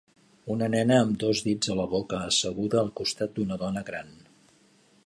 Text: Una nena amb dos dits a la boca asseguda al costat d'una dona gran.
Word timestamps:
Una 0.53 0.69
nena 0.75 0.95
amb 1.01 1.19
dos 1.23 1.41
dits 1.49 1.73
a 1.75 1.77
la 1.81 1.85
boca 1.93 2.23
asseguda 2.31 2.81
al 2.85 2.91
costat 3.03 3.37
d'una 3.39 3.61
dona 3.67 3.87
gran. 3.93 4.13